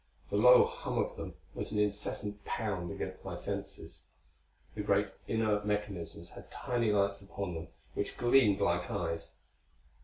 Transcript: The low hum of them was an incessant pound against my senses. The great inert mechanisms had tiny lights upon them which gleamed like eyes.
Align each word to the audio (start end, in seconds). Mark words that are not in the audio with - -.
The 0.31 0.35
low 0.35 0.65
hum 0.65 0.97
of 0.97 1.15
them 1.15 1.35
was 1.53 1.71
an 1.71 1.77
incessant 1.77 2.43
pound 2.43 2.89
against 2.91 3.23
my 3.23 3.35
senses. 3.35 4.05
The 4.73 4.81
great 4.81 5.09
inert 5.27 5.63
mechanisms 5.67 6.31
had 6.31 6.49
tiny 6.49 6.91
lights 6.91 7.21
upon 7.21 7.53
them 7.53 7.67
which 7.93 8.17
gleamed 8.17 8.59
like 8.61 8.89
eyes. 8.89 9.35